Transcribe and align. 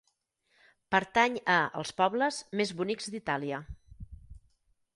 Pertany 0.95 1.35
a 1.57 1.59
Els 1.81 1.93
pobles 2.01 2.41
més 2.61 2.73
bonics 2.81 3.13
d'Itàlia. 3.17 3.61